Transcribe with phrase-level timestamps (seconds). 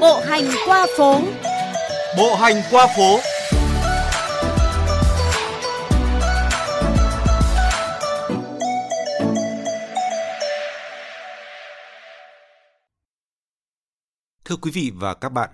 [0.00, 1.20] Bộ hành qua phố.
[2.16, 3.18] Bộ hành qua phố.
[14.44, 15.50] Thưa quý vị và các bạn,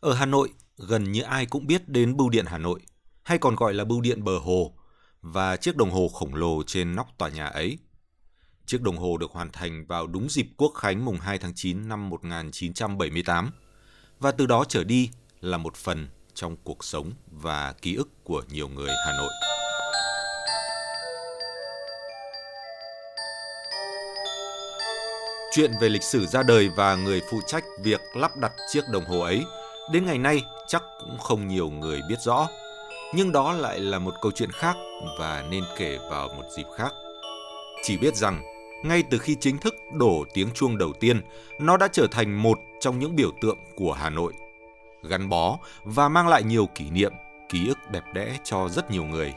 [0.00, 2.80] ở Hà Nội, gần như ai cũng biết đến Bưu điện Hà Nội,
[3.22, 4.72] hay còn gọi là Bưu điện Bờ Hồ,
[5.22, 7.78] và chiếc đồng hồ khổng lồ trên nóc tòa nhà ấy.
[8.66, 11.88] Chiếc đồng hồ được hoàn thành vào đúng dịp Quốc khánh mùng 2 tháng 9
[11.88, 13.50] năm 1978
[14.20, 18.42] và từ đó trở đi là một phần trong cuộc sống và ký ức của
[18.50, 19.30] nhiều người Hà Nội.
[25.52, 29.04] Chuyện về lịch sử ra đời và người phụ trách việc lắp đặt chiếc đồng
[29.04, 29.44] hồ ấy
[29.92, 32.48] đến ngày nay chắc cũng không nhiều người biết rõ.
[33.14, 34.76] Nhưng đó lại là một câu chuyện khác
[35.18, 36.92] và nên kể vào một dịp khác.
[37.82, 38.55] Chỉ biết rằng,
[38.88, 41.20] ngay từ khi chính thức đổ tiếng chuông đầu tiên,
[41.60, 44.32] nó đã trở thành một trong những biểu tượng của Hà Nội.
[45.02, 47.12] Gắn bó và mang lại nhiều kỷ niệm,
[47.48, 49.34] ký ức đẹp đẽ cho rất nhiều người.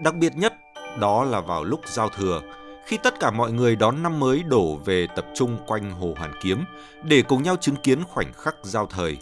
[0.00, 0.54] Đặc biệt nhất
[0.98, 2.40] đó là vào lúc giao thừa,
[2.86, 6.32] khi tất cả mọi người đón năm mới đổ về tập trung quanh Hồ Hoàn
[6.42, 6.64] Kiếm
[7.02, 9.18] để cùng nhau chứng kiến khoảnh khắc giao thời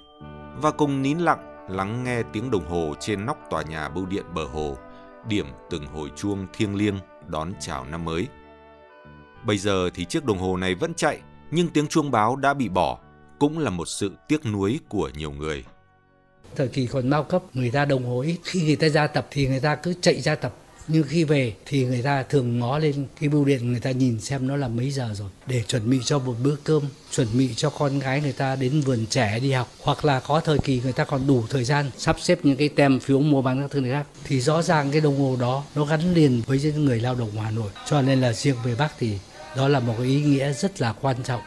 [0.57, 4.25] và cùng nín lặng lắng nghe tiếng đồng hồ trên nóc tòa nhà bưu điện
[4.35, 4.77] bờ hồ,
[5.29, 8.29] điểm từng hồi chuông thiêng liêng đón chào năm mới.
[9.45, 11.19] Bây giờ thì chiếc đồng hồ này vẫn chạy,
[11.51, 12.99] nhưng tiếng chuông báo đã bị bỏ,
[13.39, 15.65] cũng là một sự tiếc nuối của nhiều người.
[16.57, 18.37] Thời kỳ còn bao cấp, người ta đồng hồ ít.
[18.45, 20.55] Khi người ta ra tập thì người ta cứ chạy ra tập
[20.89, 24.21] nhưng khi về thì người ta thường ngó lên cái bưu điện người ta nhìn
[24.21, 27.55] xem nó là mấy giờ rồi để chuẩn bị cho một bữa cơm chuẩn bị
[27.55, 30.81] cho con gái người ta đến vườn trẻ đi học hoặc là có thời kỳ
[30.81, 33.71] người ta còn đủ thời gian sắp xếp những cái tem phiếu mua bán các
[33.71, 36.85] thứ này khác thì rõ ràng cái đồng hồ đó nó gắn liền với những
[36.85, 39.19] người lao động Hà Nội cho nên là riêng về Bắc thì
[39.57, 41.41] đó là một ý nghĩa rất là quan trọng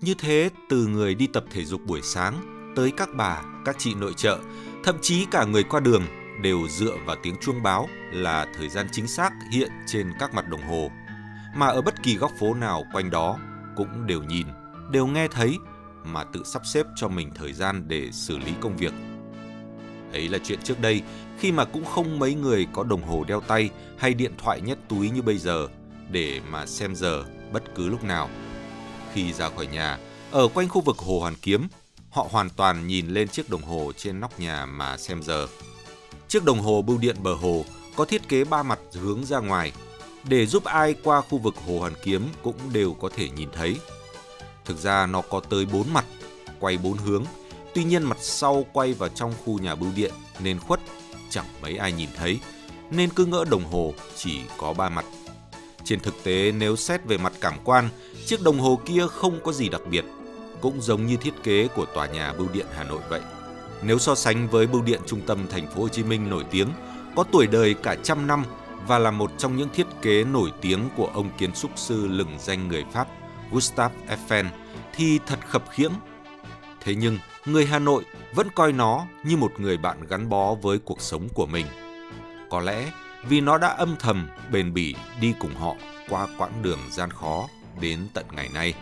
[0.00, 2.34] như thế từ người đi tập thể dục buổi sáng
[2.76, 4.38] tới các bà các chị nội trợ
[4.84, 6.02] thậm chí cả người qua đường
[6.40, 10.48] đều dựa vào tiếng chuông báo là thời gian chính xác hiện trên các mặt
[10.48, 10.90] đồng hồ,
[11.56, 13.38] mà ở bất kỳ góc phố nào quanh đó
[13.76, 14.46] cũng đều nhìn,
[14.90, 15.58] đều nghe thấy
[16.04, 18.92] mà tự sắp xếp cho mình thời gian để xử lý công việc.
[20.12, 21.02] Ấy là chuyện trước đây,
[21.38, 24.78] khi mà cũng không mấy người có đồng hồ đeo tay hay điện thoại nhét
[24.88, 25.68] túi như bây giờ
[26.10, 28.30] để mà xem giờ bất cứ lúc nào.
[29.12, 29.98] Khi ra khỏi nhà,
[30.30, 31.68] ở quanh khu vực Hồ Hoàn Kiếm,
[32.10, 35.46] họ hoàn toàn nhìn lên chiếc đồng hồ trên nóc nhà mà xem giờ.
[36.28, 37.64] Chiếc đồng hồ bưu điện bờ hồ
[37.96, 39.72] có thiết kế ba mặt hướng ra ngoài
[40.28, 43.76] để giúp ai qua khu vực Hồ Hoàn Kiếm cũng đều có thể nhìn thấy.
[44.64, 46.04] Thực ra nó có tới bốn mặt,
[46.60, 47.24] quay bốn hướng,
[47.74, 50.80] tuy nhiên mặt sau quay vào trong khu nhà bưu điện nên khuất,
[51.30, 52.38] chẳng mấy ai nhìn thấy,
[52.90, 55.04] nên cứ ngỡ đồng hồ chỉ có ba mặt.
[55.84, 57.88] Trên thực tế nếu xét về mặt cảm quan,
[58.26, 60.04] chiếc đồng hồ kia không có gì đặc biệt,
[60.60, 63.20] cũng giống như thiết kế của tòa nhà bưu điện Hà Nội vậy.
[63.82, 66.68] Nếu so sánh với bưu điện trung tâm thành phố Hồ Chí Minh nổi tiếng,
[67.16, 68.44] có tuổi đời cả trăm năm
[68.86, 72.38] và là một trong những thiết kế nổi tiếng của ông kiến trúc sư lừng
[72.40, 73.08] danh người Pháp
[73.52, 74.44] Gustave Eiffel
[74.94, 75.92] thì thật khập khiễng.
[76.80, 80.78] Thế nhưng, người Hà Nội vẫn coi nó như một người bạn gắn bó với
[80.78, 81.66] cuộc sống của mình.
[82.50, 82.92] Có lẽ
[83.28, 85.74] vì nó đã âm thầm, bền bỉ đi cùng họ
[86.08, 87.48] qua quãng đường gian khó
[87.80, 88.74] đến tận ngày nay.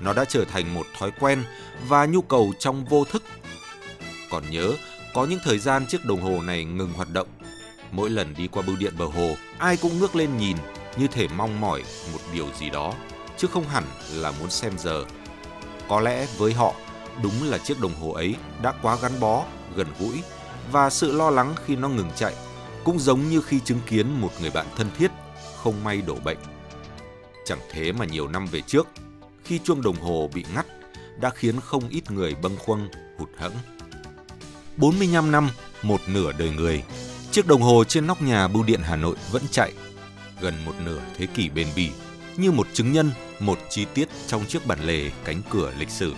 [0.00, 1.44] Nó đã trở thành một thói quen
[1.88, 3.22] và nhu cầu trong vô thức
[4.30, 4.72] còn nhớ
[5.14, 7.28] có những thời gian chiếc đồng hồ này ngừng hoạt động.
[7.92, 10.56] Mỗi lần đi qua bưu điện bờ hồ, ai cũng ngước lên nhìn
[10.96, 11.82] như thể mong mỏi
[12.12, 12.94] một điều gì đó,
[13.36, 15.04] chứ không hẳn là muốn xem giờ.
[15.88, 16.74] Có lẽ với họ,
[17.22, 19.44] đúng là chiếc đồng hồ ấy đã quá gắn bó,
[19.76, 20.22] gần gũi
[20.72, 22.34] và sự lo lắng khi nó ngừng chạy
[22.84, 25.10] cũng giống như khi chứng kiến một người bạn thân thiết
[25.56, 26.38] không may đổ bệnh.
[27.44, 28.88] Chẳng thế mà nhiều năm về trước,
[29.44, 30.66] khi chuông đồng hồ bị ngắt
[31.20, 33.52] đã khiến không ít người bâng khuâng, hụt hẫng.
[34.76, 35.50] 45 năm,
[35.82, 36.82] một nửa đời người,
[37.30, 39.72] chiếc đồng hồ trên nóc nhà bưu điện Hà Nội vẫn chạy.
[40.40, 41.90] Gần một nửa thế kỷ bền bỉ,
[42.36, 46.14] như một chứng nhân, một chi tiết trong chiếc bản lề cánh cửa lịch sử.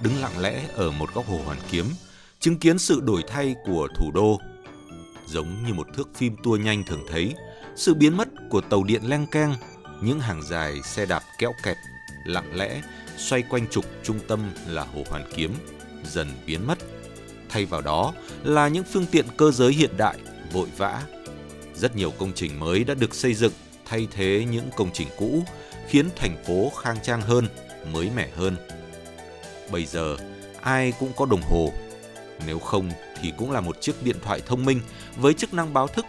[0.00, 1.86] Đứng lặng lẽ ở một góc hồ Hoàn Kiếm,
[2.40, 4.40] chứng kiến sự đổi thay của thủ đô.
[5.30, 7.34] Giống như một thước phim tua nhanh thường thấy,
[7.76, 9.54] sự biến mất của tàu điện leng keng,
[10.02, 11.76] những hàng dài xe đạp kéo kẹt,
[12.24, 12.82] lặng lẽ
[13.16, 15.54] xoay quanh trục trung tâm là hồ Hoàn Kiếm,
[16.04, 16.78] dần biến mất
[17.48, 18.14] thay vào đó
[18.44, 20.18] là những phương tiện cơ giới hiện đại,
[20.52, 21.02] vội vã.
[21.74, 23.52] Rất nhiều công trình mới đã được xây dựng
[23.84, 25.42] thay thế những công trình cũ,
[25.88, 27.48] khiến thành phố khang trang hơn,
[27.92, 28.56] mới mẻ hơn.
[29.70, 30.16] Bây giờ,
[30.60, 31.72] ai cũng có đồng hồ.
[32.46, 32.90] Nếu không
[33.20, 34.80] thì cũng là một chiếc điện thoại thông minh
[35.16, 36.06] với chức năng báo thức,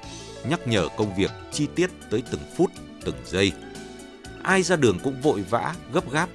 [0.49, 2.71] nhắc nhở công việc chi tiết tới từng phút,
[3.05, 3.51] từng giây.
[4.43, 6.29] Ai ra đường cũng vội vã, gấp gáp,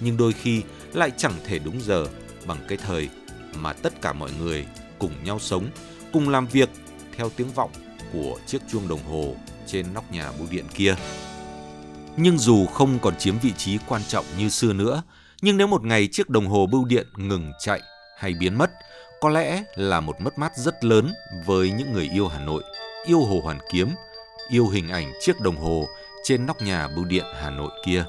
[0.00, 0.62] nhưng đôi khi
[0.92, 2.06] lại chẳng thể đúng giờ
[2.46, 3.08] bằng cái thời
[3.54, 4.66] mà tất cả mọi người
[4.98, 5.66] cùng nhau sống,
[6.12, 6.68] cùng làm việc
[7.16, 7.70] theo tiếng vọng
[8.12, 9.34] của chiếc chuông đồng hồ
[9.66, 10.94] trên nóc nhà bưu điện kia.
[12.16, 15.02] Nhưng dù không còn chiếm vị trí quan trọng như xưa nữa,
[15.42, 17.80] nhưng nếu một ngày chiếc đồng hồ bưu điện ngừng chạy
[18.18, 18.70] hay biến mất,
[19.20, 21.12] có lẽ là một mất mát rất lớn
[21.44, 22.62] với những người yêu Hà Nội,
[23.06, 23.94] yêu Hồ Hoàn Kiếm,
[24.50, 25.88] yêu hình ảnh chiếc đồng hồ
[26.24, 28.04] trên nóc nhà bưu điện Hà Nội kia.